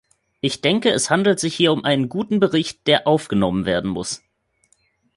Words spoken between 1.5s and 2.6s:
hier um einen guten